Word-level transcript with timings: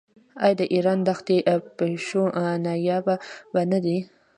آیا 0.43 0.55
د 0.59 0.61
ایران 0.73 0.99
دښتي 1.07 1.37
پیشو 1.77 2.23
نایابه 2.65 3.15
نه 3.71 3.79
ده؟ 3.85 3.97